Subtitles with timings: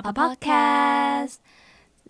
[0.00, 1.36] 啪啪 Podcast。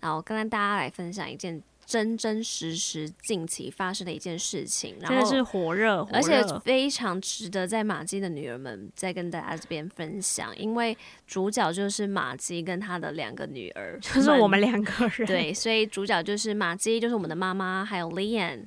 [0.01, 10.95] 然后，跟大家来分享一件真真实实近期发生的一件事情，然后真的是火热，火热，而且非常值得在马姬的女儿们再跟大家这边分享，因为
[11.25, 15.25] 主角就是马姬跟她的两个女儿，就是我们两个人。
[15.25, 18.65] 对，所以主角就是马姬，就是我们的妈妈，还有 Lian。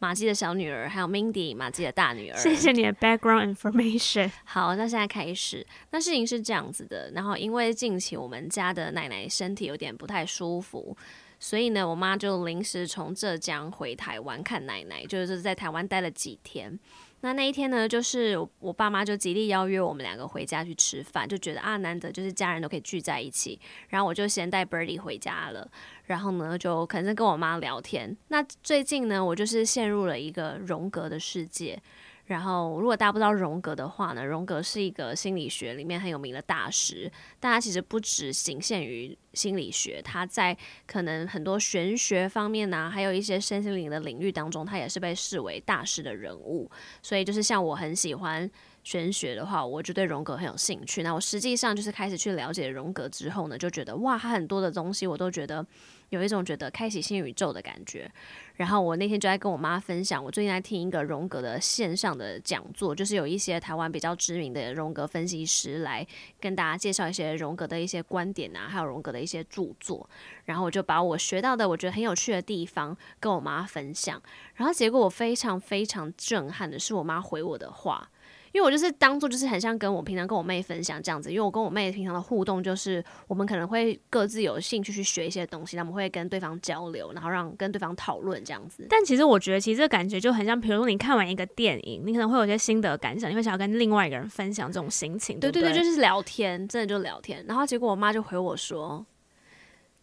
[0.00, 2.36] 玛姬的小女儿，还有 Mindy，马姬的大女儿。
[2.38, 4.30] 谢谢你的 background information。
[4.44, 5.64] 好，那现在开始。
[5.90, 10.96] 那事情是这样子的，然后因为近期我们家的奶奶身体有点不太舒服，
[11.38, 16.80] 所以呢，我妈就临时从浙江回台湾看奶奶，就是在台湾待了几天。
[17.22, 23.60] 那那一天呢，就是我爸妈就极力邀约我们两个回家去吃饭，就觉得啊，难得就是家人都可以聚在一起。
[23.90, 25.70] 然后我就先带 Birdie 回家了，
[26.10, 28.16] 然后呢，就可能在跟我妈聊天。
[28.28, 31.80] 那最近呢，我就是陷入了一个荣格的世界。
[32.26, 37.10] 然后，如果大家不知道荣格的话呢，荣格是一个心理学里面很有名的大师。
[37.38, 46.68] 但他其实不只仅限于心理学，他在可能很多玄学方面呢、啊，还有一些身心灵的领域当中，他也是被视为大师的人物。
[47.02, 48.48] 所以，就是像我很喜欢
[48.84, 51.04] 玄学的话，我就对荣格很有兴趣。
[51.04, 55.64] 那我实际上就是开始去了解荣格之后呢，就觉得哇，他很多的东西我都觉得。
[56.10, 58.10] 有一种觉得开启新宇宙的感觉，
[58.56, 66.06] 然后我那天就在跟我妈分享，我最近在听一个荣格的线上的讲座，就是有一些台湾比较知名的荣格分析师来
[66.40, 70.08] 跟大家介绍一些荣格的一些观点啊，还有荣格的一些著作，
[70.44, 74.20] 然后我就把我学到的我觉得很有趣的地方跟我妈分享，
[74.56, 78.10] 然后结果我非常非常震撼的是我妈回我的话。
[78.52, 88.84] 因为我就是当做就是很像跟我平常跟我妹分享这样子，因为我跟我妹平常的互动就是我们可能会各自有兴趣去学一些东西，他们会跟对方交流，然后让跟对方讨论这样子。
[88.90, 95.38] 但其实我觉得，其实这个感觉就很像，比如说你看完一个电影，你可能会有些心得感想，你会想要跟另外一个人分享这种心情。
[95.38, 97.44] 对对对，就是聊天，真的就聊天。
[97.46, 99.06] 然后结果我妈就回我说：“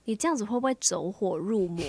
[0.05, 1.83] 你这样子会不会走火入魔？”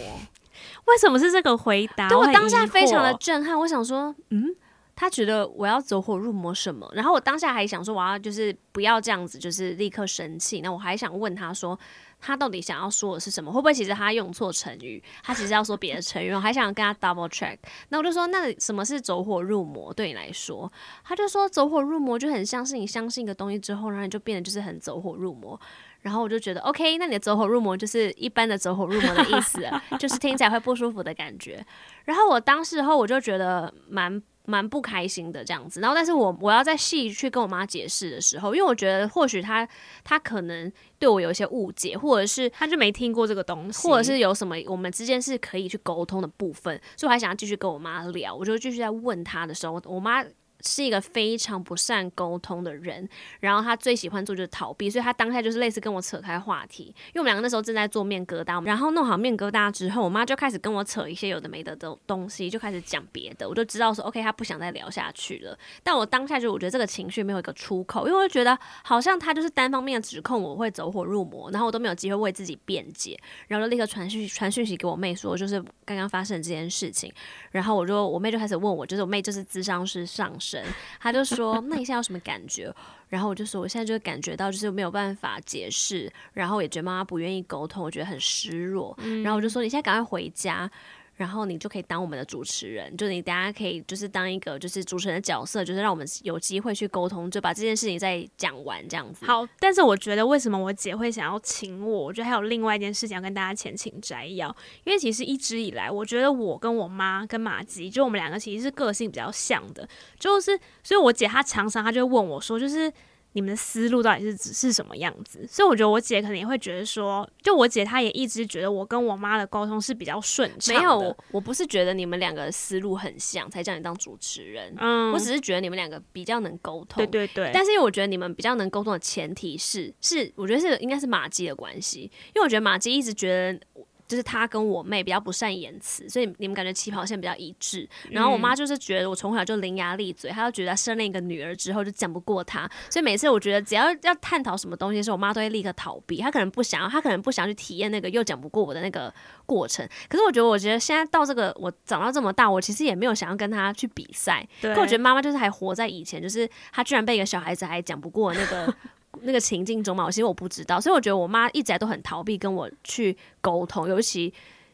[0.86, 2.08] 为什么是这个回答？
[2.08, 4.56] 对我当下非常的震撼，我想说，嗯。
[5.00, 6.90] 他觉得我要走火入魔什么？
[6.92, 10.60] 然后我当下还想说，我要就是不要这样子，就是立刻生气。
[10.60, 11.78] 那我还想问他说，
[12.20, 13.52] 他到底想要说的是什么？
[13.52, 15.00] 会不会其实他用错成语？
[15.22, 16.32] 他其实要说别的成语？
[16.32, 17.56] 我还想跟他 double check。
[17.90, 19.94] 那我就说，那什么是走火入魔？
[19.94, 20.68] 对你来说，
[21.04, 25.60] 他就说走火入魔就很像是你相信一个东西之后，然后你就变得就是很走火入魔。
[26.00, 29.62] 然后我就觉得 OK，那你的走火入魔就是一般的走火入魔的意思，
[30.00, 31.64] 就是听起来会不舒服的感觉。
[32.04, 34.20] 然后我当时候我就觉得蛮。
[34.48, 39.68] 蛮不开心的这样子，然后但是我我要再细去跟我妈解释的时候，因为我觉得或许她
[40.02, 50.24] 她可能对我有一些误解，或者是她就没听过这个东西，或者是有什么我们之间是可以去沟通的部分，所以我还想要继续跟我妈聊，我就继续在问她的时候，我妈。
[50.60, 53.08] 是一个非常不善沟通的人，
[53.40, 65.56] 然后他最喜欢做就是逃避，所以他当下就是类似跟我扯开话题，因为我们两个那时候正在做面疙瘩，然后弄好面疙瘩之后，我妈就开始跟我扯一些有的没的的东西，就开始讲别的，我就知道说 OK，他不想再聊下去了。
[65.82, 77.12] 但我当下就我觉得这个情绪没有一个出口，因为我就觉得好像他就是单方面的指控我会走火入魔，然后我都没有机会为自己辩解，然后就立刻传讯传讯息给我妹说，就是刚刚发生这件事情，
[77.52, 80.64] 然后我就我妹就开始问我，就是我妹就是智商是上身。
[81.00, 82.74] 他就说：“那你现在有什么感觉？”
[83.08, 88.94] 然后我就说：“我现在就感觉到就是没有办法解释，然后也觉得妈妈不愿意沟通，我觉得很失落。
[89.02, 90.70] 嗯”然后我就说：“你现在赶快回家。”
[91.18, 99.26] 然后你就可以当我们的主持人，就你大家可以就是当一个就是主持人的角色，就是让我们有机会去沟通，就把这件事情再讲完这样子。
[99.26, 102.04] 好，但是我觉得为什么我姐会想要请我？
[102.04, 104.48] 我觉得还有另外一件事情要跟大家前情摘要，
[104.84, 112.92] 因为其实一直以来，我觉得我跟我妈跟马吉，就我们两个其实是个性比较像的，就是所以我姐她常常她就会问我说，就是。
[113.38, 115.46] 你们的思路到底是指是什么样子？
[115.48, 120.74] 所以我觉得我姐可能也会觉得说，就我姐她也一直觉得我跟我妈的沟通是比较顺畅。
[120.74, 124.74] 没有，我不是觉得你们两个的思路很像才叫你当主持人。
[124.76, 126.96] 嗯，我只是觉得你们两个比较能沟通。
[126.96, 127.52] 对对对。
[127.54, 133.86] 但是因为我觉得你们比较能沟通的前提是，是我觉得是应该是马姬的关系，因为我觉得马姬一直觉得。
[134.08, 137.86] 就是他跟我妹比较不善言辞，所以你们感觉起跑线比较一致。
[138.10, 146.22] 然后我妈就是觉得我从小就伶牙俐嘴，她就觉得生了一个女儿之后就讲不过她，所以每次我觉得只要要探讨什么东西的时候，我妈都会立刻逃避。
[146.22, 149.12] 她可能不想要，她可能不想去体验那个又讲不过我的那个
[149.44, 149.86] 过程。
[150.08, 154.46] 可是我觉得，我觉得现在到这个我长到这么大，我其实也没有想要跟她去比赛。
[154.62, 154.74] 对。
[154.74, 158.74] 可我觉得妈妈就是还活在以前，就是她居然被一个小孩子还讲不过那个。
[159.22, 164.32] 那个情境中嘛，我其实我不知道，所以我觉得我妈一直都很逃避跟我去沟通，尤其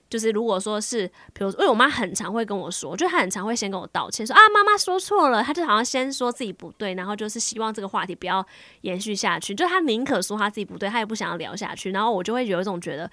[0.08, 8.46] 就是如果说是，比如说，因为我妈很常会跟我说，就她很常会先跟我道歉，说啊妈妈说错了，她就好像先说自己不对，然后就是希望这个话题不要
[8.82, 13.10] 延续下去，就她宁可说她自己不对，她也不想要聊下去，然后我就会有一种觉得。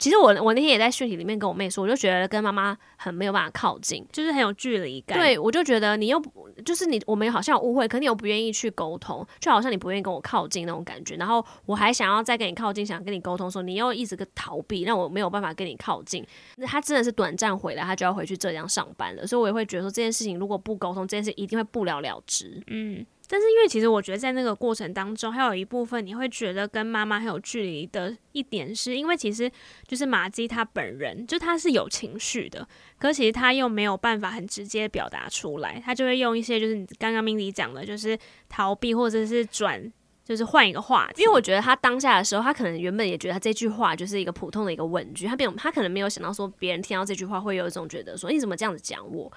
[0.00, 5.18] 其实我我那天也在讯息里面跟我妹说，我就觉得跟妈妈很没有办法靠近，就是很有距离感。
[5.18, 6.18] 对，我就觉得你又
[6.64, 11.16] 就是你，我们好像有误会，可你又不愿意去沟通，就好像你不愿意跟我靠近那种感觉。
[11.16, 16.26] 然后我还想要再跟你靠近，想跟你沟通的时候，你又一直个逃避，让我没有办法跟你靠近。
[16.56, 22.62] 那他真的是短暂回来，他就要回去浙江上班了，所以我也会觉得说这件事情如果不沟通，这件事一定会不了了之。
[22.68, 23.04] 嗯。
[23.32, 29.48] 但是因为其实我觉得在那个过程当中，还有一部分你会觉得跟妈妈很有距离的一点，是因为其实
[29.86, 32.66] 就是马姬她本人就她是有情绪的，
[32.98, 38.18] 可其实她又没有办法很直接表达出来，她就会用一些就是刚刚 Mindy 讲的，就是
[38.48, 39.80] 逃避或者是转，
[40.24, 41.22] 就是换一个话题。
[41.22, 49.32] 因为我觉得他当下的时候，他可能原本也觉得他这句话就是一个普通的一个问句，他没有，他可能没有想到说别人听到这句话会有一种觉得说你怎么这样子讲我。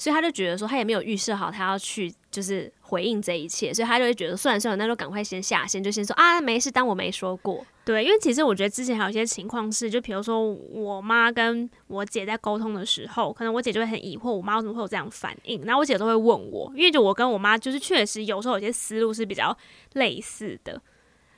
[0.00, 7.62] 所以他就觉得说，他也没有预设好他要去就是回应这一切，所以他就会觉得算了算了，那就赶快先下线，就先说啊没事，当我没说过。
[7.84, 19.56] 对，因为其实我觉得之前还有一些情况是，就比如说我妈跟我姐在沟通的时候，可能我姐就会很疑惑，我妈为什么会有这样反应，然后我姐都会问我，因为就我跟我妈就是确实有时候有些思路是比较
[19.94, 20.80] 类似的。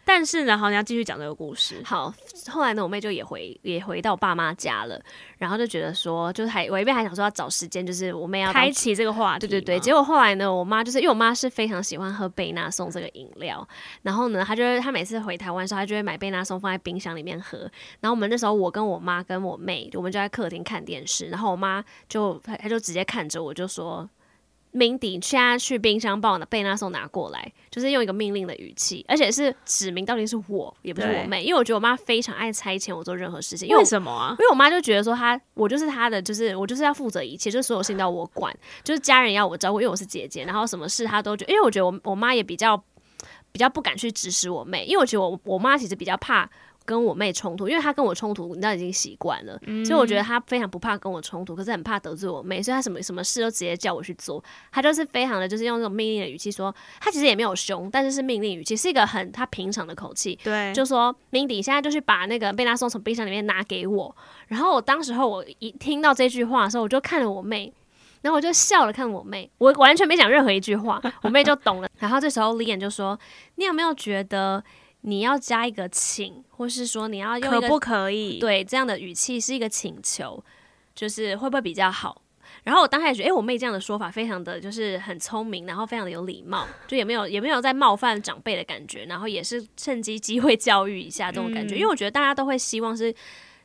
[0.04, 1.80] 但是呢，好，你要继续讲这个故事。
[1.84, 2.12] 好，
[2.48, 5.00] 后来呢，我妹就也回也回到我爸妈家了，
[5.38, 9.46] 然后就觉得说，就是还我一边还想说要找时间，就是我妹要开启这个话题。
[9.46, 13.66] 对对对，结果后来呢，我妈就是因为我妈是非常喜欢喝贝纳颂这个饮料，
[14.02, 17.58] 然后呢，她就会她每次回台湾的时候，她就会买贝纳颂放在冰箱里面喝。
[18.00, 24.08] 然后我们那时候，我跟我妈跟我妹，我们就在客厅看电视，然后我妈就她她就直接看着我就说。
[24.72, 33.68] Mindy，现在去冰箱帮我的贝纳颂拿过来，就是用一个命令的语气，而且是指明到底是我，也不是我妹，因为我觉得我妈非常爱差遣我做任何事情。
[33.68, 34.30] 因为，为什么啊？
[34.38, 42.76] 因为我妈就觉得说她，我就是她的，就是我就是要负责一切，就是所有事情都要我管，就是家人要我照顾，因为我是姐姐，然后什么事她都觉得，因为我觉得我我妈也比较
[43.50, 46.48] 比较不敢去指使我妹，因为我觉得我我妈其实比较怕。
[46.90, 54.42] 跟我妹冲突，因为她跟我冲突，你知道已经习惯了，嗯，所以我觉得她非常不怕跟我冲突，可是很怕得罪我妹，所以她什么什么事都直接叫我去做。
[54.72, 60.36] 她就是非常的，就是用那种命令的语气说，她其实也没有凶，但是是命令语气，是一个很她平常的口气。
[60.42, 64.16] 对，就说 Mindy 现在就去把那个贝拉松从冰箱里面拿给我。
[64.48, 67.72] 然后我当时候我一听到这句话的时候，我就看了我妹，
[68.22, 71.88] 然后我就笑了看我妹，我完全没讲任何一句话，我妹就懂了。
[72.00, 73.16] 然后这时候 Lian 就说
[73.54, 74.64] ：“你有没有觉得？”
[75.02, 78.38] 你要加一个请，或是说你要用可不可以？
[78.38, 80.42] 对，这样的语气是一个请求，
[80.94, 82.22] 就是会不会比较好？
[82.64, 93.14] 然后我当时也觉得，诶、欸，我妹这样的说法非常的就是很聪明，然后非常的有礼貌，就也没有也没有在冒犯长辈的感觉，然后也是趁机机会教育一下这种感觉，嗯、因为我觉得大家都会希望是。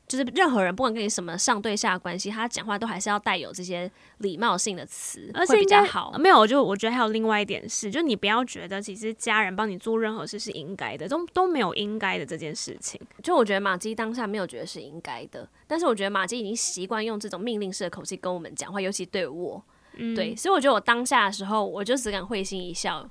[0.07, 6.15] 就是任何人不管跟你什么上对下关系，他讲话都还是要带有这些礼貌性的词，而且会比较好。
[6.19, 13.01] 没有，我就我觉得还有另外一点是，就你不要觉得其实家人帮你做任何事是应该的，都都没有应该的这件事情。
[13.23, 19.63] 就我觉得马姬当下没有觉得是应该的，但是我觉得马姬已经习惯用这种命令式的口气跟我们讲话，尤其对我，
[19.93, 23.09] 嗯、对，所以我觉得我当下的时候，我就只敢会心一笑。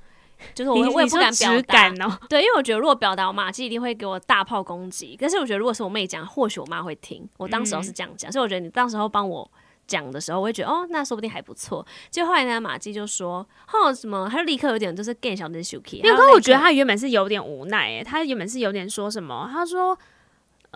[0.54, 2.19] 就是我，我也不敢表达哦。
[2.28, 5.16] 对，因为我觉得如果表达，我玛姬一定会给我大炮攻击。
[5.20, 7.28] 但是我觉得如果是我妹讲，或许我妈会听。
[7.36, 9.50] 我当时候是这样讲，嗯，所以我觉得你当时候帮我
[9.86, 11.86] 讲的时候，我会觉得哦，那说不定还不错。
[12.10, 15.98] 就后来呢，马季就说：“哦，什么？”他就立刻有点就是更小的生气。
[15.98, 19.48] 因为我觉得他原本是有点无奈，诶，他原本是有点说什么？
[19.53, 19.98] 他说。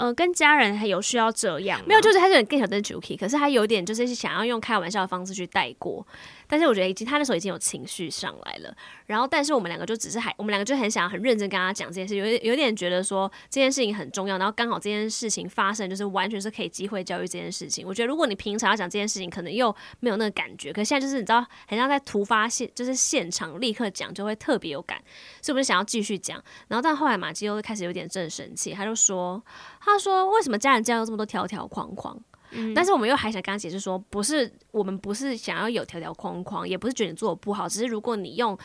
[0.01, 1.81] 呃，跟家人还有需要这样？
[1.85, 6.07] 没有，就是他有点更小的 Juky，可是他有点就是想要用开玩笑的方式去带过。
[6.49, 8.75] 但是我觉得已经他那时候已经有情绪上来了。
[9.07, 14.39] 然后，但是我们两个就只是还，我们两个就很想很认真跟他讲这件事，有有点觉得说这件事情很重要。
[14.39, 17.87] 然后刚好这件事情发生，就是完全是可以机会教育这件事情。
[17.87, 20.73] 我觉得如果你平常要讲这件事情，可能又没有那个感觉。
[20.73, 24.99] 可现在就是你知道，很像在突发现，就是现场立刻讲就会特别有感。
[25.43, 26.43] 所以我就想要继续讲。
[26.69, 29.43] 然后但后来玛姬又开始有点正生气，他就说。
[29.81, 32.19] 他说：“为什么家人这样有这么多条条框框？
[32.51, 38.57] 嗯，但是我们又还想跟他解释说，不是我们不是想要有条条框框，也不是觉得你做的不好，只是如果你用，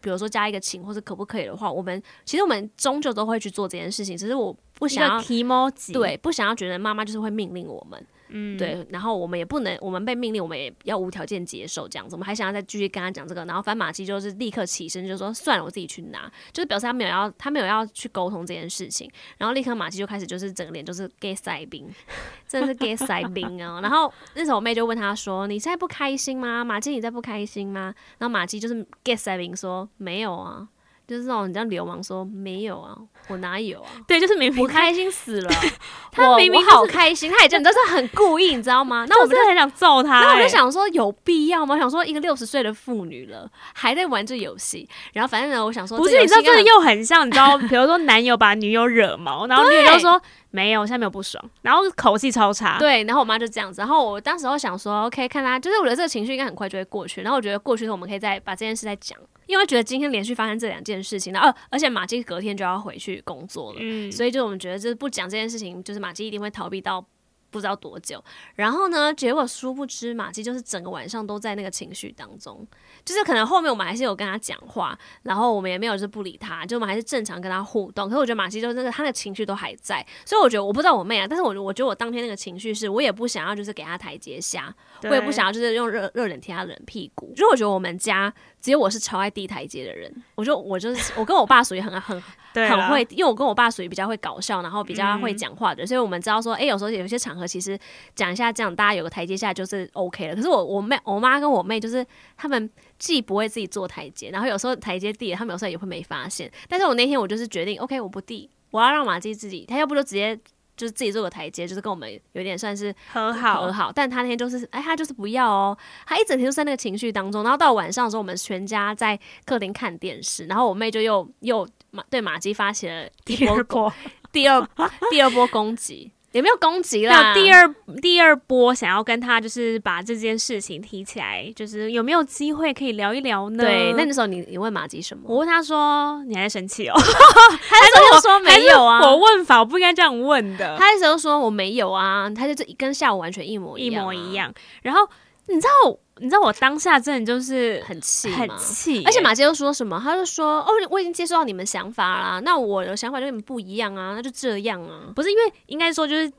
[0.00, 12.14] 比如说加一个请或者可不可以的话，我们其实我们终究都会去做这件事情，只是我不想要提莫吉，对，不想要觉得妈妈就是会命令我们。”嗯，对，然后我们也不能，我们被命令，我们也要无条件接受这样子。
[12.14, 19.10] 我们还想要再继续跟他讲这个，然后反正玛姬就是立刻起身，就说算了，我自己去拿，就是表示他没有要，他没有要去沟通这件事情。
[19.38, 21.88] 然后立刻马姬就开始就是整个脸就是 get 塞冰，
[22.46, 23.80] 真的是 get 塞冰啊。
[23.80, 26.64] 然后那时候我妹就问他说：“你现在不开心吗？
[26.64, 30.68] 马姬你在不开心吗？”然后马姬就是 get 塞冰说：“没有啊。”
[31.08, 32.94] 就是那种你知道流氓说没有啊，
[33.28, 33.88] 我哪有啊？
[34.06, 35.50] 对，就是明明我开心死了，
[36.12, 39.06] 他明明、就是、好开心，他也真的是很故意，你知道吗？
[39.08, 41.74] 那我们就很想揍他、欸，那我就想说有必要吗？
[41.74, 50.20] 我想说一个六十岁的妇女了，还在玩这游戏，然后反正呢，我想说，不是，你知道这个又很像，你知道，比如说男友把女友惹毛，然后 女友就说。
[50.58, 52.78] 没有，现在没有不爽，然后口气超差。
[52.80, 67.04] 对，然后我妈就这样子，然后我当时候想说，OK，看她，就是我觉得这个情绪应该很快就会过去，然后我觉得过去的时候我们可以再把这件事再讲，因为觉得今天连续发生这两件事情，然后而且马基隔天就要回去工作了，嗯，所以就我们觉得就是不讲这件事情，就是马基一定会逃避到。
[67.50, 68.22] 不知道多久，
[68.54, 69.12] 然后呢？
[69.14, 72.66] 结果殊不知，马季就是整个晚上都在那个情绪当中，
[73.04, 78.08] 就是可能后面我们还是有跟他讲话，然后我们也没有就是不理他，就我们还是正常跟他互动。
[78.08, 87.32] 可是我觉得马季就是那个他的情绪都还在，所以我觉得我不知道我妹啊，但是我我觉得我当天那个情绪是我也不想要就是给他台阶下，我也不想要就是用热热脸贴他冷屁股。
[87.34, 92.20] 就我觉得我们家只有我是超爱递台阶的人，我就我就是我跟我爸属于很很
[92.54, 97.78] 很会，因为我跟我爸属于比较会搞笑，然后比较会讲话的，嗯、所以我们知道说，哎、欸，有时候有些场合其实
[98.16, 100.34] 讲一下这样，大家有个台阶下就是 OK 了。
[100.34, 102.04] 可是我我妹我妈跟我妹就是
[102.36, 106.50] 他们既不会自己做台阶，然后有时候台阶递了，他们有时候也会没发现。
[106.68, 110.36] 但是我那天我就是决定 OK，我不递，我要让马基自己，他要不就直接
[110.78, 113.92] 就是自己做个台阶，就是跟我们有点算是和好和好。
[113.92, 117.42] 但他那天就是哎，他就是不要哦，他一整天都在那个情绪当中。
[117.42, 123.92] 然后到晚上的时候，我们全家在客厅看电视，然后我妹就又又马对马姬发起了第二波
[124.30, 124.66] 第二
[125.10, 126.12] 第二波攻击。
[126.32, 127.32] 有没有攻击啦？
[127.32, 133.64] 第二第二波想要跟他就是把这件事情提起来，就是有没有机会可以聊一聊呢？
[133.64, 135.24] 对，那那时候你你问马吉什么？
[135.26, 139.00] 我问他说：“你还在生气哦？” 他那时候说没有啊。
[139.00, 140.76] 我问法我不应该这样问的。
[140.76, 144.52] 他那时候说我没有啊，他就这跟下午完全一模一样、啊、一模一样。
[144.82, 145.08] 然后
[145.46, 145.98] 你知道？
[146.20, 150.00] 你知道我当下真的就是很气，很气，而且马杰又说什么？
[150.02, 156.30] 他就说：“哦，我已经接受到你们想法啦，那我的想法就跟你们不一样啊，那就这样啊。”不是因为应该说就是。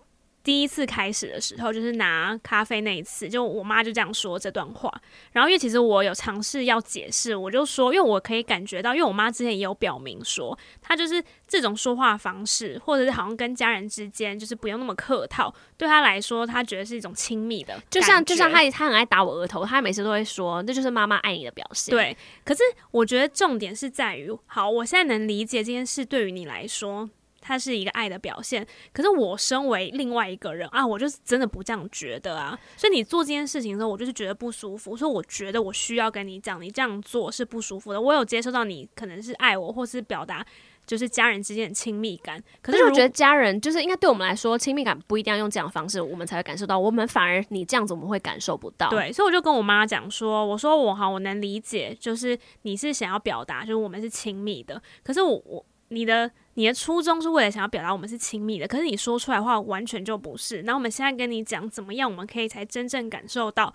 [0.50, 4.92] 第一次开始的时候，就是拿咖啡那一次，就我妈就这样说这段话。
[5.32, 17.80] 然后因为其实我有尝试要解释，我就说，因为我可以感觉到，因为我妈之前也有表明说，她就是这种说话方式，或者是好像跟家人之间就是不用那么客套，对她来说，她觉得是一种亲密的。
[17.92, 21.92] 就像就像她她很爱打我额头，她每次都会说，那就是妈妈爱你的表现。
[21.92, 27.08] 对，可是我觉得重点是在于，好，我现在能理解这件事对于你来说。
[27.50, 28.64] 它是一个爱的表现，
[28.94, 32.56] 可是我身为另外一个人啊，我就是真的不这样觉得啊。
[32.78, 34.96] 所以你做这件事情的时候，我就是觉得不舒服。
[34.96, 38.00] 所以我觉得我需要跟你讲，你这样做是不舒服的。
[38.00, 40.46] 我有接受到你可能是爱我，或是表达
[40.86, 42.40] 就是家人之间的亲密感。
[42.62, 46.78] 可是我觉得家人就是应该对我们来说，亲密感不一定要用这样的方式，我们才会感受到。
[46.78, 48.90] 我们反而你这样子，我们会感受不到。
[48.90, 54.80] 对，所以我就跟我妈讲说，我说我好，我能理解，就是你是想要表达，就是我们是亲密的。
[55.04, 56.32] 可是我我你的。
[56.56, 60.62] 你的初衷是为了想要表达我们是亲密的，可是你说出来的话完全就不是。
[60.64, 63.74] 那我们现在跟你讲怎么样，我们可以才真正感受到，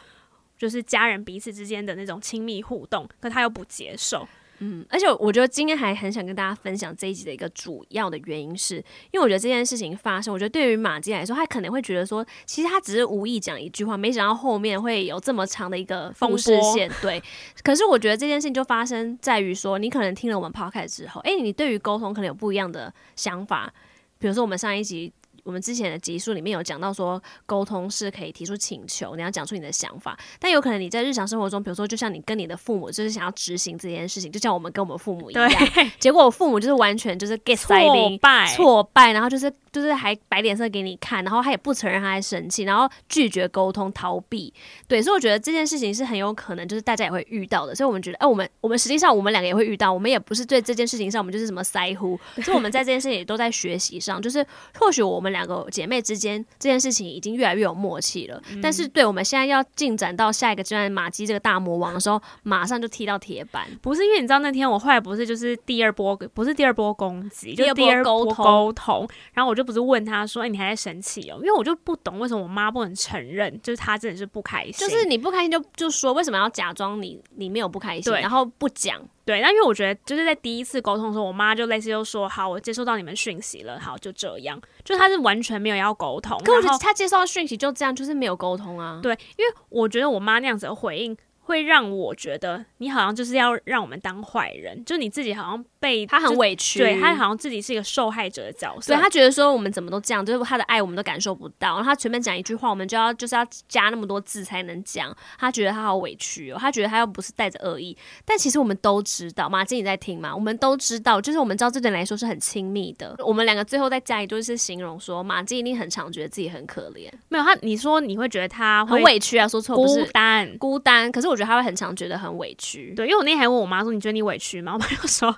[0.58, 4.28] 就是家人彼此之间的那种亲密互动，可他又不接受。
[4.66, 16.90] 嗯，而且我觉得今天还很想跟大家分享这一集的一个主要的原因是，是因为我觉得这件事情发生，我觉得对于马基来说，他可能会觉得说，其实他只是无意讲一句话，没想到后面会有这么长的一个风事线。
[17.02, 17.22] 对，
[17.62, 23.70] 可是我觉得这件事情就发生在于说，你可能听了我们 podcast 之后，诶、欸，你对于沟通可能有不一样的想法，
[24.18, 25.12] 比如说我们上一集。
[25.44, 35.50] 我们之前的集数里面有讲到说，沟通是可以提出请求，你要讲出你的想法，但有可能你在日常生活中，比如说就像你跟你的父母，就是想要执行这件事情，就像我们跟我们父母一样，
[36.00, 37.76] 结果我父母就是完全就是 get 挫
[38.18, 44.50] 败，挫败，然后就是就是还摆脸色给你看，然后他也不承认他在生气，然后拒绝沟通，逃避，
[44.88, 54.42] 对，所以我觉得这件事情是很有可能就是大家也会遇到的，所以我们觉得，哎、呃，我们我们实际上我们两个也会遇到，我们也不是对这件事情上我们就是什么腮乎，所以我们在这件事情也都在学习上，就是
[54.78, 56.14] 或许我们两个姐妹之。
[56.24, 63.66] 间这件事情已经越来越有默契了，嗯、但是对我们现在要进展到下一个阶段，马基这个大魔王的时候，马上就踢到铁板。
[63.82, 69.08] 不是因为你知道那天我后来不是就是第二波，不是第二波攻击，就第二波沟通。
[69.32, 74.74] 然后我就不是问他说：“哎、欸，你还在生气哦？”因为我就不懂为什么我妈不能承认，就是她真的是不开心。
[74.74, 79.00] 就是你不开心就就说为什么要假装你你没有不开心，然后不讲。
[79.24, 86.38] 对，那因为我觉得就是在第一次沟通的时候，我妈就类似就说：“好，我接收到你们讯息了，好，就这样。”就她是完全没有要沟通。
[86.44, 89.00] 可我觉得她接收到讯息就这样，就是没有沟通啊。
[89.02, 110.34] 对，因为我觉得我妈那样子的回应会让我觉得你好像就是要让我们当坏人，就你自己好像被他很委屈，对，他好像自己是一个受害者的角色，对，他觉得说我们怎么都这样，就是他的爱我们都感受不到，然后他随便讲一句话，我们就要就是要加那么多字才能讲，他觉得他好委屈哦，他觉得他又不是带着恶意，但其实我们都知道，马吉你在听吗？
[110.34, 120.58] 我们都知道，就是我们知道这点来说是很亲密的，我们两个最后在家里就是形容说，马吉一定很常觉得自己很可怜，没有他，你说你会觉得他很委屈啊，说错不是孤单。
[120.58, 124.72] 孤单，可是我觉得他会很常觉得很委屈，对，因为我那天还问我妈说，你觉得你委屈吗？
[124.74, 125.34] 我妈就说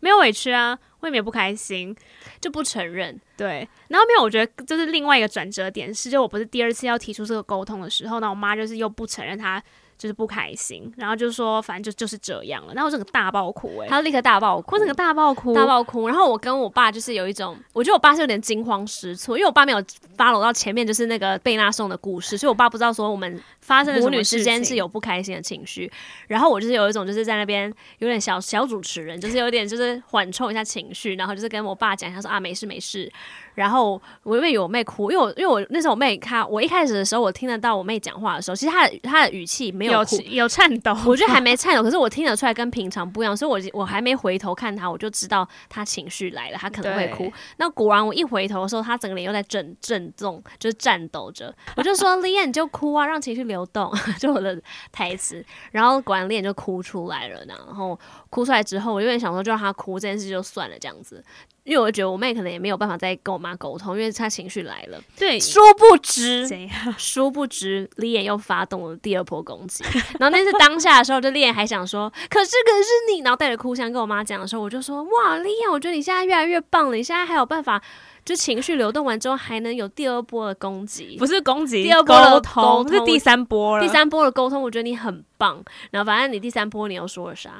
[0.00, 1.94] 没有委屈啊，我也没有不开心，
[2.40, 3.20] 就不承认。
[3.36, 9.62] 对，然后没有，我觉得就是另外一个转折点是，就我不是第二次要提出这个沟通的时候，那我妈就是又不承认她。
[10.00, 16.08] 就是不开心，然后就说反正就就是这样了，然后我整个大爆哭诶、欸，他立刻大爆哭，我整个大爆哭，大爆哭。
[16.08, 19.82] 然后我跟我爸就是有一种，我觉得我爸是有点惊慌失措，因为我爸没有
[20.16, 23.38] follow 到前面就是那个贝纳颂的故事，所以我爸不知道说我们
[23.70, 25.88] 发生母女之间是有不开心的情绪。
[26.26, 33.08] 然后我就是有一种就是在那边有点小小主持人，就是有点就是缓冲一下情绪，然后就是跟我爸讲一下说啊没事没事。
[33.54, 40.00] 然后我因为有我妹哭，因为我因为我那时候我妹她我一开始的时候我听得到我妹讲话的时候，其实她的她的语气没有。
[40.00, 47.30] 有有颤抖，我觉得还没颤抖，可是我听得出来跟平常不一样，所以我我还没回头看她，我就知道她情绪来了，她可能会哭。
[47.58, 51.54] 那果然我一回头的时候，她整个脸又在震震动，就是颤抖着。
[51.76, 53.92] 我就说：“Lian，你就哭啊，让情绪流动。
[54.18, 54.60] ”就我的
[54.92, 55.44] 台词。
[55.70, 57.54] 然后果然 Lian 就哭出来了呢。
[57.66, 57.98] 然后
[58.28, 61.24] 哭出来之后，我有点想说，就让他哭这件事就算了，这样子。
[61.62, 64.98] 因为我觉得我妹可能也没有办法再跟我妈沟通，因为她情绪来了。
[65.16, 66.48] 对， 殊不知，
[66.96, 69.84] 殊不知，Lian 又发动了第二波攻击。
[70.18, 77.80] 然后那次当下的时候，就 Lian 还想说：“可是，可是你。”然后带着哭腔跟我妈讲的时候，我就说：“哇，Lian，我觉得你现在越来越棒了，你现在还有办法，
[78.24, 83.82] 就情绪流动完之后还能有第二波的攻击，不是攻击，第二波的沟通，不是第三波了。
[83.82, 85.62] 第三波的沟通，我觉得你很棒。
[85.90, 87.50] 然后反正你第三波你又说了啥？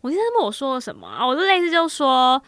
[0.00, 1.26] 我第三波我说了什么啊？
[1.26, 2.42] 我就类似就说。”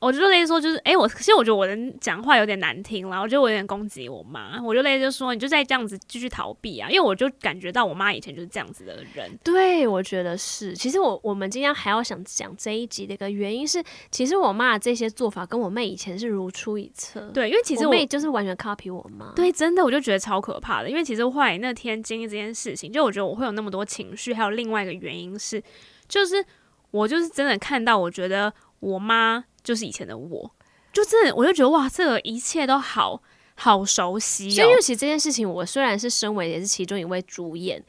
[0.00, 4.58] 我就类似说，就是哎、欸，我其实我觉得我的讲话有点难听了，我觉得我有点攻击我妈。
[4.62, 9.30] 我就类似就说，你就再这样子继续逃避啊，因为我就感觉到我妈以前就是这样子的人。
[9.44, 10.74] 对，我觉得是。
[10.74, 17.30] 其实我我们今天还要想讲这一集的一个原因是，其实我妈的这些做法跟我妹以前是如出一辙。
[17.32, 19.30] 对，因为其实我，我妹就是完全 copy 我妈。
[19.36, 20.88] 对，真的，我就觉得超可怕的。
[20.88, 25.62] 因为其实后来那天经历这件事情，就我觉得我会有那么多情绪，还有另外一个原因是，
[26.08, 26.42] 就是
[26.90, 30.50] 我就是真的看到，我觉得我妈就是以前的我。
[30.92, 33.22] 就真的，我就觉得哇，这个一切都好
[33.54, 34.54] 好熟悉哦。
[34.54, 37.80] 所以，因为其实这件事情，我虽然是身为也是其中一位主演，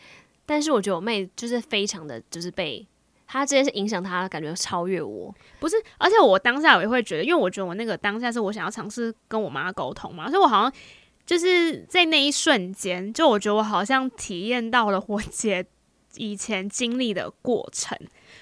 [0.45, 2.87] 但是我觉得我妹就是非常的就是被
[3.25, 5.33] 她这件事影响，她感觉超越我。
[5.59, 10.71] 不是，而且我当下我也会觉得，因为我觉得我那个当下是我想要尝试跟我妈沟通嘛，所以我好像
[11.25, 15.65] 就是在那一瞬间，就我觉得我好像体验到了我姐
[16.17, 17.97] 以前经历的过程。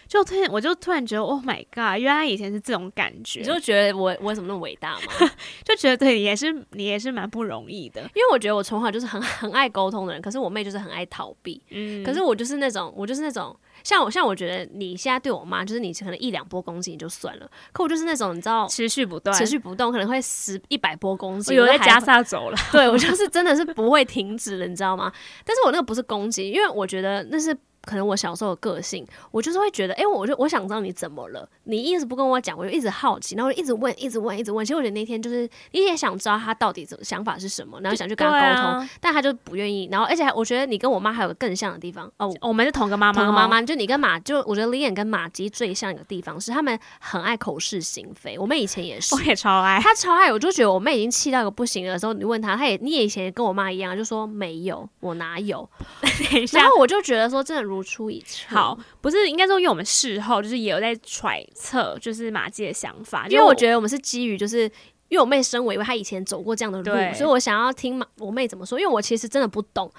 [0.09, 2.01] 就突然，我就突然觉得，Oh my god！
[2.01, 5.29] 原来以前是这种感觉，你就觉得我我怎么那么伟大吗？
[5.63, 8.01] 就觉得对你也是，你也是蛮不容易的。
[8.15, 11.61] 因为我觉得我从小就是很很爱沟通的人，可是我妹就是很爱逃避。
[11.69, 22.57] 嗯，可是我就是那种，我就是那种，像我像我觉得你现在对我妈，就是你可能一两波攻击你就算了，可我就是那种你知道，持续不断，持续不动，可能会十一百波攻击，我有在加萨走了。
[22.71, 25.13] 对我就是真的是不会停止了，你知道吗？
[25.45, 27.55] 但是我那个不是攻击，因为我觉得那是。
[27.83, 34.65] 可能我小时候的个性，我就是会觉得，哎、欸，我就我想知道你怎么了，你一直不跟我讲，我就一直好奇，然后一直问，一直问，一直问。
[34.65, 39.87] 其实我觉得那天就是你也想知道他到底怎么想法是什么，然后想去跟他沟通，啊、但他就不愿意。
[39.91, 43.61] 然后而且我觉得你跟我妈还有个更像的地方哦，我们是同个妈妈，同个妈妈。
[43.61, 48.37] 就你跟马，就我觉得 Lian 跟马吉最像一个地方是他们很爱口是心非。
[48.37, 50.31] 我妹以前也是，我也超爱，她超爱。
[50.31, 55.67] 我就觉得我妹已经气到一个不行的时候，你问她，她也你也以前也跟我妈一样，就说没有，我哪有？
[56.53, 58.47] 然后我就觉得说真的如出一辙。
[58.47, 64.63] 好，不是应该说，因为我们事后就是也有在揣测，就是马季的想法，因为我觉得我们是基于就是
[65.07, 69.91] 因为我妹身为，因为她以前走过这样的路，所以我想要听马我妹怎么说，因为我其实真的不懂。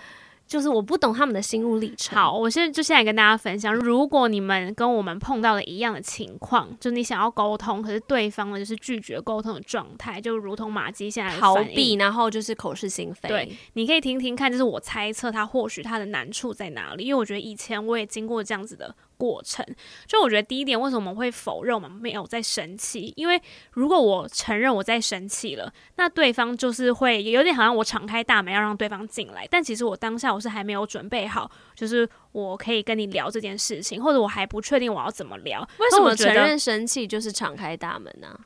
[0.51, 2.19] 就是我不懂他们的心路历程。
[2.19, 13.29] 好，我现在就现在跟大家分享，如果你们跟我们碰到了一样的情况，就你想要沟通，可是对方呢就是拒绝沟通的状态，就如同马基现在逃避，然后就是口是心非。
[13.29, 18.93] 对，你可以听听看，就是我猜测他或许他的难处在哪里，因为我觉得以前我也经过这样子的。
[19.21, 19.63] 过程，
[20.07, 23.13] 就我觉得第一点，为什么我们会否认我们没有在生气？
[23.17, 23.39] 因为
[23.73, 35.61] 如果我承认我在生气了，那对方就是会有点好像我敞开大门要让对方进来，但其实我当下我是还没有准备好，就是我可以跟你聊这件事情，或者我还不确定我要怎么聊。
[35.79, 38.41] 为什么承认生气就是敞开大门呢？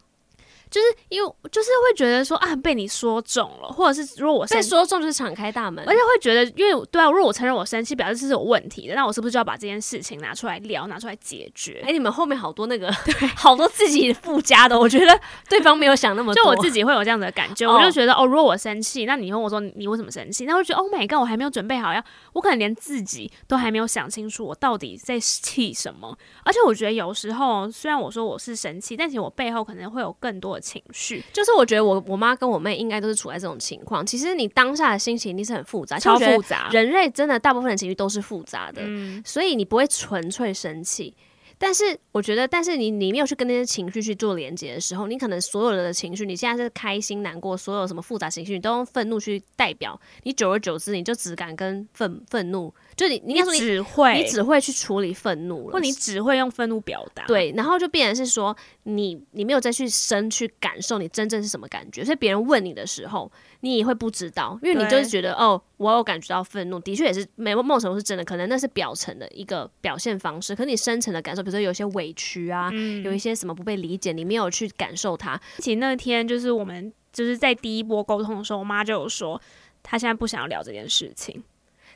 [0.74, 11.80] 就是因为就是会觉得说啊，被你说中了，或者是如果我被说中就是敞开大门，而且会觉得，因为对啊，如果我承认我生气，表示这是有问题的，那我是不是就要把这件事情拿出来聊，拿出来解决？
[11.84, 20.44] 哎、欸，你们后面好多那个，对，好多自己附加的，我觉得对方没有想那么多， 就我自己会有这样的感觉，我就觉得哦，如果我生气，那你问我说你为什么生气？
[20.44, 26.18] 那我就觉得 Oh my God，我还没有准备好要，我可能连自己都还没有想清楚，我到底在气什么？
[26.42, 31.44] 而且我觉得有时候，虽然我说我是生气，但其实我背后可能会有更多的情绪，就。
[31.44, 34.04] 是我觉得我我妈跟我妹应该都是处在这种情况。
[34.06, 36.70] 其实你当下的心情一定是很复杂，超复杂。
[36.72, 41.14] 人类真的大部分的情绪都是复杂的，嗯，所以你不会纯粹生气。
[41.58, 49.98] 但是我觉得，但是你你没有去跟那些情绪去做连接的时候，你可能所有的情绪，你现在是开心、难过，所有什么复杂情绪，你都用愤怒去代表。
[50.24, 57.24] 你久而久之，你就只敢跟愤愤怒，就你你应该说你只会你只会去处理愤怒了，或你只会用愤怒表达。
[57.26, 63.30] 对，然后就变成是说，你你没有再去深去感受你真正是什么感觉，所以别人问你的时候，
[63.60, 65.60] 你也会不知道，因为你就是觉得哦。
[65.76, 70.54] 我有感觉到愤怒，的确也是没某种程度是真的，可能那是表层的一个表现方式。
[70.54, 75.38] 可是你深层的感受，比如说有一些委屈啊，嗯、有一些什么不被理解，你没有去感受它。
[75.58, 79.38] 其实那天就是我们就是在第一波沟通的时候，我妈就有说，
[79.82, 81.42] 她现在不想要聊这件事情。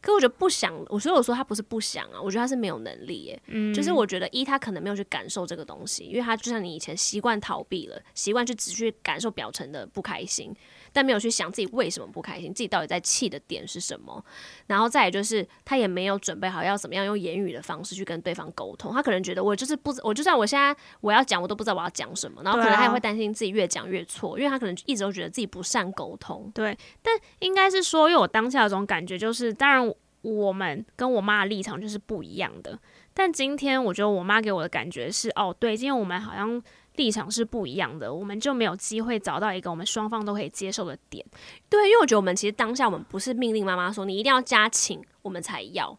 [0.00, 3.42] 可我觉得不想，我所以我说他不是不想啊，我觉得他是没有能力耶。
[3.46, 10.54] 嗯，就是我觉得一他可能没有去感受这个东西，因为他就像你以前习惯逃避了，习惯去只去感受表层的不开心。
[10.92, 14.24] 但没有去想自己为什么不开心，自己到底在气的点是什么，
[14.66, 26.51] 然后再来就是他也没有准备好要怎么样用言语的方式去跟对方沟通，他可能觉得我就是不，我就算我现在我要讲，我都不知道我要讲什么，然后可能他也会担心自己越讲越错，因为他可能一直都觉得自己不善沟通。
[26.55, 32.79] 对，但应该是说，因为我当下的这种感觉就是，当然我们跟我妈的立场就是不一样的，
[33.14, 36.62] 但今天我觉得我妈给我的感觉是，哦，对，今天我们好像。
[36.98, 41.24] 立场是不一样的，我们就没有机会找到一个我们双方都可以接受的点。
[41.70, 45.96] 对，因为我觉得我们其实当下我们不是命令妈妈说你一定要加请，我们才要。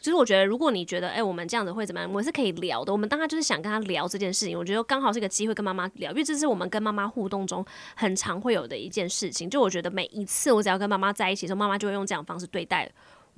[0.00, 2.90] 就是我觉得，如果你觉得哎、我们这样子会怎么样，我们是可以聊的。
[2.90, 7.62] 我们当下就是想跟他聊这件事情，我觉得刚好是一个机会跟妈妈聊，因为这是我们跟妈妈互动中
[7.94, 9.50] 很常会有的一件事情。
[9.50, 12.90] 就我觉得每一次我只要跟妈妈在一起的时候，妈妈就会用这样方式对待。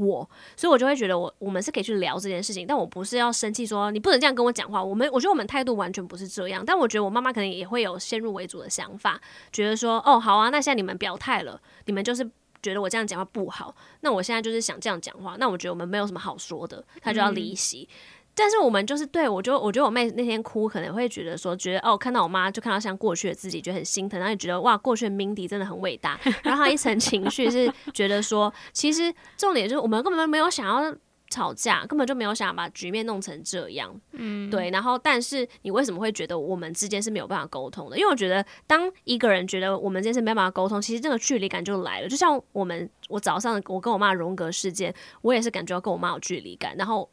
[0.02, 4.82] 我，所以我就会觉得我我们是可以去聊这件事情，但我不是要生气说你不能这样跟我讲话。
[4.82, 9.20] 我们我觉得我们态度完全不是这样，但我觉得我妈妈可能也会有先入为主的想法，
[9.52, 12.28] 觉得说哦好啊，那现在你们表态了，你们就是
[12.62, 17.88] 觉得我这样讲话不好，那我现在就是想这样讲话，那我觉得我们没有什么好说的，他就要离席。
[17.90, 30.96] 嗯但是我们就是对我就我觉得我妹那天哭可能会觉得说觉得哦看到我妈就看到像过去的自己觉得很心疼，然后也觉得哇过去的 Mindy 真的很伟大， 然后她一层情绪是觉得说其实重点就是我们根本没有想要
[31.28, 37.98] 吵架，根本就没有想把局面弄成这样，嗯对，然后但是你为什么会觉得我们之间是没有办法沟通的？
[37.98, 42.08] 因为我觉得当一个人觉得我们之间是没办法沟通，其实这个距离感就来了。
[42.08, 47.08] 就像我们我早上我跟我妈荣格事件，我也是感觉到跟我妈有距离感，然后。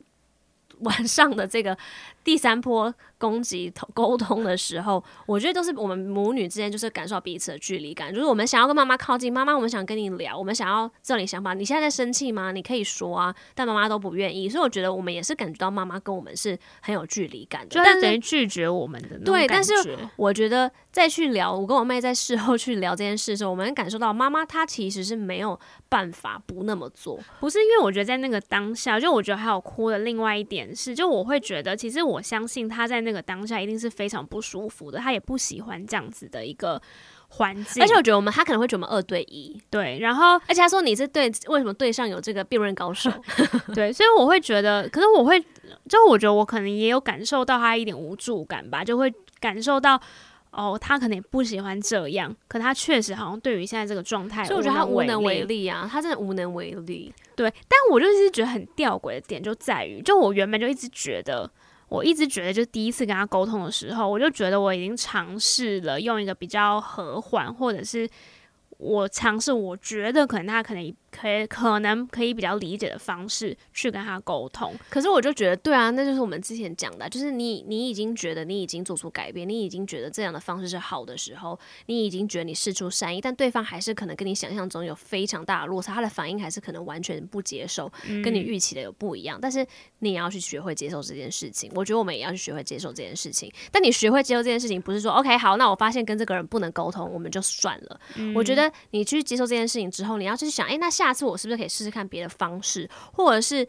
[0.79, 1.77] 晚上的这个
[2.23, 12.51] 第三波攻击沟通的时候， 我觉得都是我们母女之间就是感受到彼此的距离感，就是我们想要跟妈妈靠近，妈妈我们想跟你聊，我们想要知道你想法，你现在在生气吗？
[12.51, 19.25] 你可以说啊，但妈妈都不愿意，所以我觉得我们也是感觉到妈妈跟我们是很有距离感的，但等于拒绝我们的那。
[19.25, 19.73] 对，但是
[20.15, 30.68] 我觉得再去聊，我跟我妹在事后去聊这件事的时候，我们感受到妈妈她其实是没有办法不那么做，不是因为我觉得在那个当下，就我觉得还有哭的另外一点。
[30.75, 36.81] 是，就我会觉得，其实我相信他在那个当下一定是非常不舒服的，他也不喜欢这样子的一个
[37.29, 37.83] 环境。
[37.83, 39.99] 而且我觉得我们，他可能会觉得我们二对一，对。
[39.99, 43.11] 然后，而且他说你是对，为什么对上有这个辩论高手？
[43.73, 45.39] 对，所以我会觉得，可是我会，
[45.87, 49.99] 就我觉得我可能也有感受到他一点无助感吧，就会感受到。
[50.51, 57.13] 哦，他可能也不喜欢这样，可他确实好像对于现在这个状态，所以我觉得他无能为力啊，他真的无能为力。
[57.35, 61.49] 对，但我就是觉得很吊诡的点就在于，就我原本就一直觉得，
[61.87, 68.09] 我一直觉得，就第一次跟他沟通的时候，我就觉得我已经尝试了用一个比较和缓，或者是
[68.77, 70.93] 我尝试，我觉得可能他可能。
[71.11, 87.91] 可以可能可以比较理解的方式去跟他沟通，可是我就觉得，对啊，那就是我们之前讲的，就是你你已经觉得你已经做出改变，你已经觉得这样的方式是好的时候，你已经觉得你事出善意，但对方还是可能跟你想象中有非常大的落差，他的反应还是可能完全不接受，
[88.23, 89.37] 跟你预期的有不一样。
[89.37, 89.65] 嗯、但是
[89.99, 93.51] 你也要去学会接受这件事情，我觉得我们也要去学会接受这件事情。
[93.71, 97.99] 但你学会接受这件事情，不是说 OK 好，那我发现跟这个人不能沟通，我们就算了。
[98.15, 103.65] 嗯、我觉得你去接受这件事情之后，你要去想，哎、欸，那下次我是不是可以试试看别的方式，或者是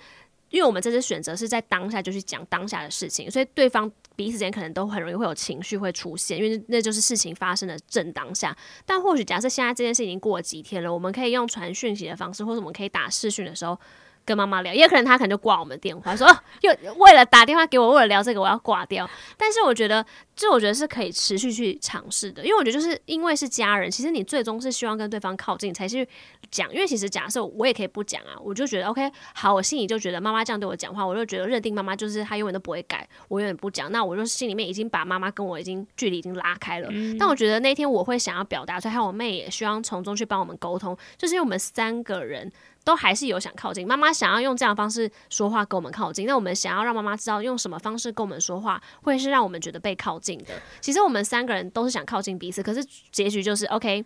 [0.48, 8.56] 因为我们这次选择是在当下就去讲当下的事情，所以对方彼此间可能都很容易会有情绪会出现，因为那就是事情发生的正当下。
[8.84, 13.78] 但或许假设现在这件事已经过了几天了，我们可以用传讯息的方式，或者我们可以打视讯的时候。
[14.22, 16.28] 跟妈妈聊，也可能他可能就挂我们电话，说，
[16.60, 19.08] 又为了打电话给我，为了聊这个，我要挂掉。
[19.36, 20.04] 但是我觉得，
[20.40, 26.08] 这我觉得是可以持续去尝试的，因为我觉得就是因为是家人，其实你最终是希望跟对方靠近才去
[26.50, 26.72] 讲。
[26.72, 33.92] 因为其实假设我也可以不讲啊，我就觉得 OK，好，我心里就觉得妈妈这样对我讲话，我就觉得认定妈妈就是她永远都不会改，我永远不讲。
[33.92, 36.88] 那我就心里面已经把妈妈跟我已经距离已经拉开了。
[36.90, 37.18] 嗯。
[37.18, 42.50] 但我觉得那天我会想要表达，出来还有我妹也希望从中去帮我们沟通，就是因为我们三个人。
[42.82, 46.26] 都还是有想靠近妈妈，想要用这样的方式说话跟我们靠近。
[46.26, 50.54] 那我们想要让妈妈知道用什么方式跟我们说话，会是让我们觉得被靠近的。
[50.80, 54.04] 其实我们三个人都是想靠近彼此，可是结局就是 OK。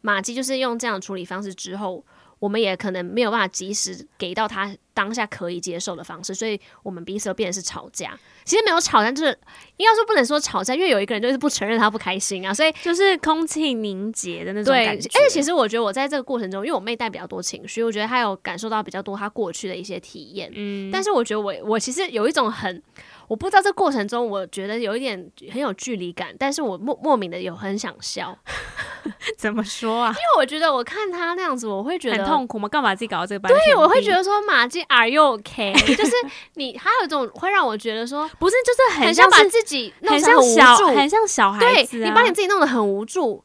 [0.00, 2.04] 马姬就是用这样的处理方式之后。
[2.40, 8.16] 我们也可能没有办法及时给到他当下可以接受的方式，所以我们彼此都变成是吵架。
[8.44, 9.36] 其实没有吵架，就是
[9.76, 15.10] 应该说不能说吵架，因为有一个人就是不承认他不开心啊，所以就是空气凝结的那种感觉。
[15.18, 20.48] 而且其实我觉得我在这个过程中，因为我妹带比较多情绪，我觉得她有感受到比较多她过去的一些体验。
[20.54, 22.80] 嗯，但是我觉得我我其实有一种很。
[23.28, 28.36] 我不知道这过程中，我觉得有一点很有距离感，但是我莫莫名的有很想笑。
[29.36, 30.08] 怎么说啊？
[30.10, 32.68] 因为我觉得我看他那样子，我会觉得很痛苦吗？
[32.68, 33.48] 干嘛自己搞到这个？
[33.48, 35.72] 对，我会觉得说马季，Are you OK？
[35.94, 36.12] 就是
[36.54, 42.00] 你，还有一种会让我觉得说，不是，就是很像把自己弄成很像小，很像小孩子啊。
[42.00, 43.44] 对，你把你自己弄得很无助。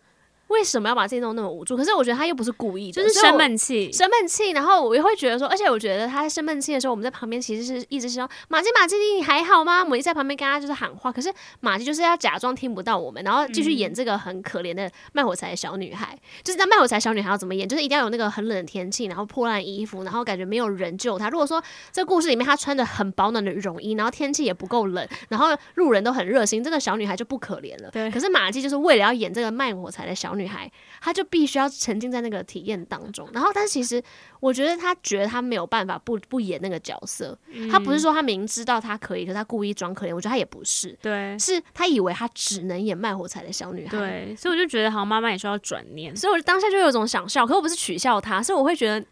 [0.53, 1.75] 为什么要把自己弄那么无助？
[1.75, 4.51] 可是我觉得他又不是故意的，就是生闷气，生闷气。
[4.51, 9.83] 然后我也会觉得说，而且我觉得他在生闷气的时候，我们在旁边其实是一直是说玛姬，玛姬，你还好吗？
[9.83, 16.13] 我们一直在旁边跟他就是喊话，可是玛姬就是要假装听不到我们，然后继续演这个很可怜的卖火柴的小女孩。
[16.13, 17.67] 嗯、就是那卖火柴小女孩要怎么演？
[17.67, 21.29] 就是一定要有那个很冷的天气，然后破烂衣服，然后感觉没有人救她。
[21.29, 27.89] 如果说这故事里面她穿着很保暖的羽绒衣，然后天气也不够冷，然后路人都很热心，这个小女孩就不可怜了。
[27.91, 28.11] 对。
[28.11, 31.21] 可是玛姬就是为了要演这个卖火柴的小女孩，她就。
[31.33, 33.99] 必须要沉浸在那个体验当中，然后，但是其实
[34.39, 37.35] 我觉得她觉得她没有办法不不演那个角色，
[37.71, 40.13] 她，不是说她明知道她可以，可是他故意装可怜。
[40.13, 49.03] 我觉得她也不是，对，是她以为她只能演卖火柴的小女孩，对，所以我就觉得好像妈妈也需要转念，所以我当下就有一种想笑，可我不是取笑她，所以我会觉得。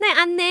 [0.00, 0.42] 那安呢？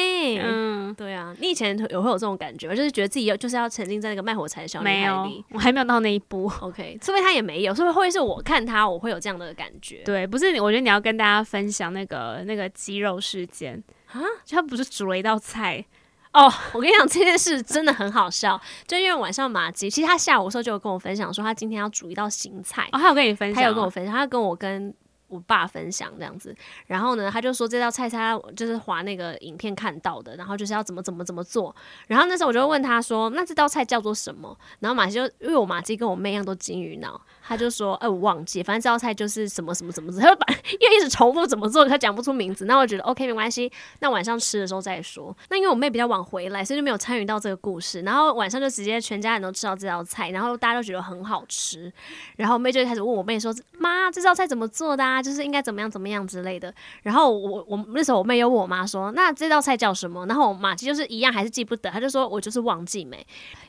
[0.43, 2.75] 嗯，对啊，你以前有会有这种感觉吗？
[2.75, 5.43] 就是觉得自己要就是要沉浸在那个卖火柴的小女孩里。
[5.51, 6.51] 我还没有到那一步。
[6.61, 10.03] OK，除非他也没有，所以会是我看他，我会有这样的感觉？
[10.05, 15.83] 对，不是，我觉得你要跟大家分享那个那个鸡肉事件啊，他不是煮了一道菜
[16.31, 16.51] 哦。
[16.73, 24.93] 我跟你讲，这件事真的很好笑，就因为晚上马吉，其实他下午的时候就有跟我分享说，他今天要煮一道新菜哦，他有跟你分享，他有跟我分享，他跟我跟。
[25.29, 26.53] 我爸分享这样子，
[26.87, 31.73] 然后呢，他就说这道菜他就是划那个影片看到的，然后就是要怎么怎么怎么做。
[32.07, 40.45] 然后那时候我就问他说：“那这道菜叫做什么？”然后马姬就因为我马姬跟我妹一样都金鱼脑，他就说：“哎、我忘记，反正这道菜就是什么什么怎么做。”他就把
[40.79, 42.65] 因为一直重复怎么做，他讲不出名字。
[42.65, 45.35] 那我觉得 OK 没关系，那晚上吃的时候再说。
[45.49, 48.01] 那因为我妹比较晚回来，所以就没有参与到这个故事。
[48.01, 51.91] 然后晚上就直接全家人都吃到这道菜，然后大家都觉得很好吃。
[52.35, 55.23] 然后我妹就开始问我妹说：“妈，这道菜怎么做的啊？
[55.23, 63.17] 就是应该怎么样怎么。”样之类的，然后我我那时候我妹又问我妈说：“那这道菜叫什么？”然后我玛姬就是一样还是记不得，她就说：“我就是忘记没，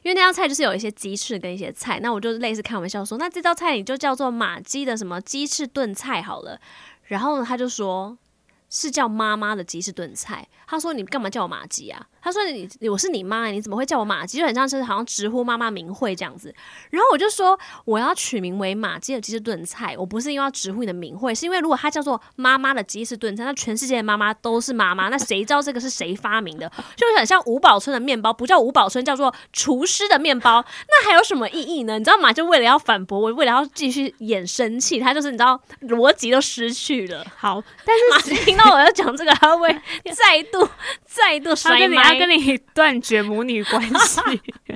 [0.03, 6.61] 因为那道菜就是有一些鸡翅跟一些菜。”那我就类似开玩笑说：“那这道菜那你就叫做马鸡的什么鸡翅炖菜好了。”
[7.07, 8.19] 然后呢，他就说
[8.71, 14.39] ：“是叫妈妈的鸡是炖菜。”他说：“你干嘛叫我马吉啊？”他说你：“你我是你妈，你怎么会叫我马吉？
[14.39, 16.55] 就很像是好像直呼妈妈名讳这样子。”
[16.91, 26.71] 然后我就说：“我要取名为马吉的鸡是炖菜，我不是因为要直呼你的名讳，是因为如果它叫做妈妈的鸡是炖菜，那全世界的妈妈都是妈妈，那谁知道这个是谁发明的？
[26.95, 31.99] 就很像五宝村的面包，不叫五宝村，叫做厨师的面包，那还有什么意义呢？
[31.99, 32.33] 你知道吗？
[32.33, 37.27] 就为了要反驳我，为了要继续演生气，他就是你知道逻辑都失去了。
[37.37, 39.69] 好，但是马吉听到我要讲这个，他会
[40.13, 40.69] 再度
[41.05, 42.03] 再度摔麦。
[42.03, 44.21] 他跟你断绝母女关系，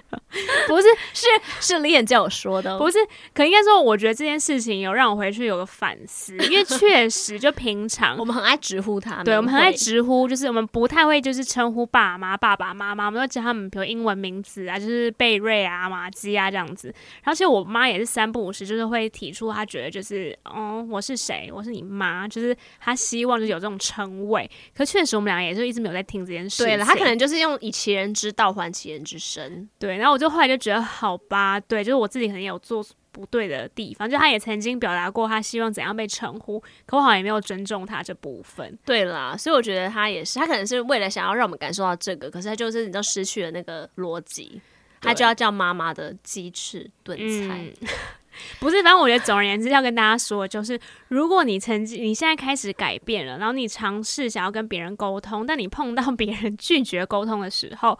[0.66, 1.26] 不是，是
[1.60, 2.98] 是李眼叫我说的，不是，
[3.34, 16.88] 可应该说，我觉得这件事情有让我回去有个反思，因为确实就平常 我们很爱直呼他，对，我们很爱直呼，就是我们不太会就是称呼爸妈、爸爸妈妈，我们都叫他们比如英文名字啊，就是贝瑞啊、马姬啊这样子。
[17.22, 21.50] 然后其实我妈也是三不五时，就是会提出她觉得就是，哦，我是谁？
[21.54, 24.50] 我是你妈，就是她希望就是有这种称谓。
[24.74, 26.64] 可确实我们俩也就一直没有在听这件事。
[26.64, 29.68] 对了，他可能就是用以其人之道还其人之身。
[29.78, 34.08] 对，然后我就后来就觉得，好吧，对，就是我自己可能也有做不对的地方。
[34.08, 38.78] 就他也曾经表达过他希望怎样被称呼，可我好像也没有尊重他这部分。
[38.84, 44.60] 对啦，所以我觉得他也是，他可能是为了想要让我们感受到这个，可是他就是你知道失去了那个逻辑，
[45.00, 47.72] 他就要叫妈妈的鸡翅炖菜。
[47.80, 47.88] 嗯
[48.60, 57.98] 不是，反正我觉得总而言之要跟大家说，就是如果你曾经你现在开始改变了，然后你尝试想要跟别人沟通，但你碰到 别人拒绝沟通的时候，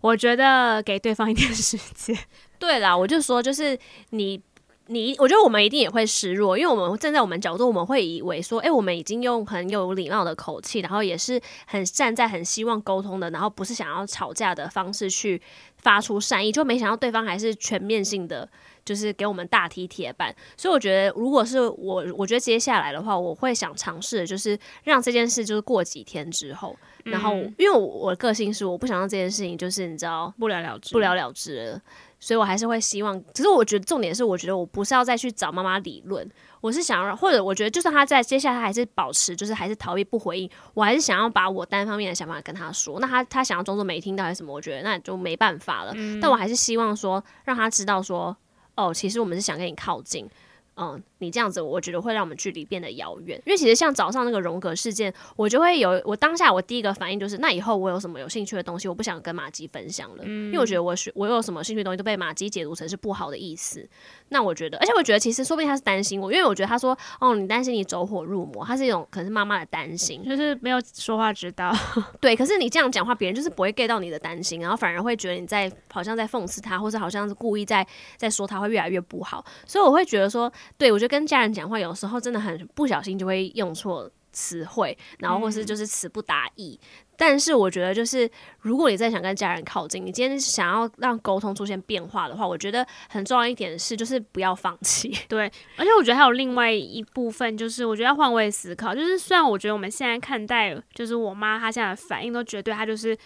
[0.00, 2.16] 我觉得给对方一点时间。
[2.58, 3.78] 对啦，我就说，就是
[4.10, 4.40] 你
[4.86, 15.42] 你，我觉得我们一定也会示弱，因为我们站在我们角度，我们会以为说，哎，我们已经用很有礼貌的口气，然后也是很站在很希望沟通的，然后不是想要吵架的方式去
[15.76, 18.48] 发出善意，就没想到对方还是全面性的。
[18.86, 31.82] 就是给我们大踢铁板，所以我觉得，如果是我，我觉得接下来的话，我会想尝试的就是让这件事就是过几天之后，嗯、然后因为我的个性是我不想让这件事情就是你知道不了了之，不了了之了，
[32.20, 33.20] 所以我还是会希望。
[33.34, 43.00] 其实我觉得重点是，我觉得我不是要再去找妈妈理论，我是想让，或者我觉得就算他在接下来还是保持就是还是逃避不回应，我还是想要把我单方面的想法跟他说。
[43.00, 45.92] 那他他想要装作没听到还是什么，我觉得那就没办法了。
[45.96, 48.36] 嗯、但我还是希望说让他知道说。
[48.76, 50.28] 哦，其实我们是想跟你靠近，
[50.76, 53.40] 嗯，你这样子，我觉得会让我们距离变得遥远。
[53.46, 63.88] 因为其实像早上那个荣格事件，我就会有，我当下我第一个反应就是，那以后我有什么有兴趣的东西，我不想跟马基分享了，嗯、因为我觉得我学我有什么兴趣的东西都被马基解读成是不好的意思。
[64.28, 71.72] 那我觉得，而且我觉得其实说不定他是担心我，因为我觉得他说，哦，你担心你走火入魔，他是一种可能是妈妈的担心，就是没有说话之道。
[72.20, 79.44] 对，可是你这样讲话，别人就是不会 get 到你的担心，然后反而会觉得你在好像在讽刺他，或是好像是故意在在说他会越来越不好。
[79.64, 86.78] 所以我会觉得说，对，我觉得跟家人讲话有时候真的很不小心就会用错词汇，然后或是就是词不达意。
[86.82, 86.86] 嗯
[87.18, 95.10] 但是我觉得，就是如果你再想跟家人靠近，你今天想要让沟通出现变化的话，我觉得很重要一点是，就是不要放弃。
[95.26, 98.94] 对，而且我觉得还有另外一部分，就是我觉得要换位思考。
[98.94, 103.16] 就是虽然我觉得我们现在看待，就是我妈她现在的反应都绝对她就是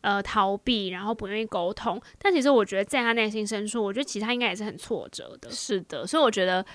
[0.00, 5.48] 呃逃避，然后不愿意沟通，但其实我觉得在她内心深处，我觉得其实她应该也是很挫折的。
[5.52, 6.66] 是的，所以我觉得。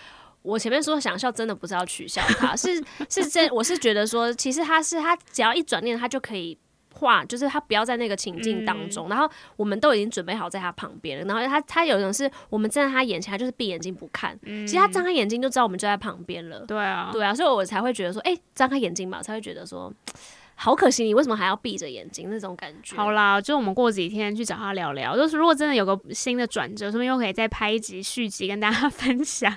[0.44, 2.76] 我前面说想笑，真的不是要取笑他，是
[3.10, 6.58] 是真，我是觉得说，其实他是他只要一转念，他就可以
[6.94, 19.92] 画，就是他不要在那个情境当中，嗯、然后我们都已经准备好在他旁边了，然后他他有一种是我们站在他眼前，他就是闭眼睛不看，嗯、其实他张开眼睛就知道我们就在旁边了，对啊，对啊，所以我才会觉得说，哎、欸，张开眼睛吧，才会觉得说，
[20.56, 22.96] 好可惜，你为什么还要闭着眼睛那种感觉？
[22.96, 29.52] 好啦，就我们过几天去找他聊聊，就是如果真的有个新的转折，说不定又可以再拍一集续集跟大家 分享。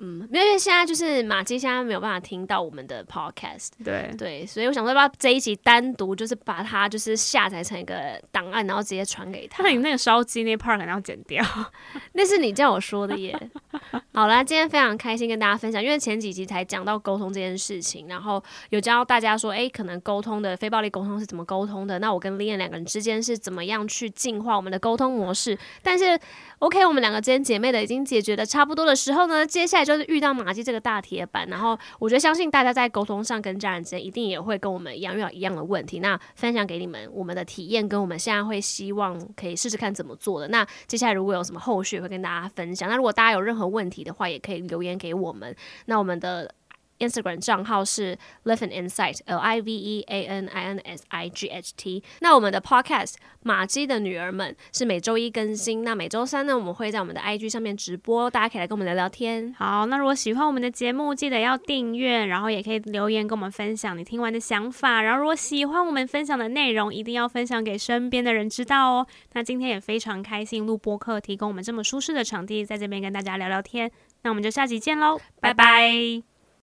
[0.00, 9.62] 嗯，因为现在就是马基现在没有办法听到我们的 podcast，对对，所以我想说，把这一集单独就是把它就是下载成一个档案，然后直接传给他。
[9.64, 11.44] 那你那个烧鸡那 part 要剪掉，
[12.14, 13.36] 那是你叫我说的耶。
[14.14, 21.98] 好啦，今天非常开心跟大家分享，因为前几集才讲到沟通这件事情，然后有教大家说，哎，可能沟通的非暴力沟通是怎么沟通的？
[21.98, 25.58] 那我跟 Lianne 两个人之间是怎么样去进化我们的沟通模式？
[25.82, 26.18] 但是
[26.60, 29.87] OK，我们两个之间姐妹的已经解决的差不多的时候呢，接下来。
[29.88, 36.00] 就是遇到马季这个大铁板，然后我觉得相信大家在沟通上跟家人之间一定也会跟我们一样遇到一样的问题。
[36.00, 40.48] 那分享给你们我们的体验，跟我们现在会希望可以试试看怎么做的。
[40.48, 42.86] 那接下来如果有什么后续，会跟大家分享。
[42.86, 45.56] 那如果大家有任何问题的话，也可以留言给我们。
[45.86, 46.54] 那我们的。
[46.98, 51.72] Instagram 账号是 Live an Insight，L I V E A N I N S I G H
[51.76, 52.02] T。
[52.20, 59.54] 那我们的 Podcast 马基的女儿们是每周一更新，那每周三呢，我们会在我们的 IG 上面直播，大家可以来跟我们聊聊天。
[59.56, 65.02] 好，那如果喜欢我们的节目，记得要订阅，然后也可以留言跟我们分享你听完的想法。
[65.02, 69.06] 然后如果喜欢我们分享的内容，一定要分享给身边的人知道哦。
[69.32, 73.90] 那今天也非常开心录播客，提供我们这么舒适的场地，在这边跟大家聊聊天。
[74.22, 76.37] 那我们就下集见喽，拜拜。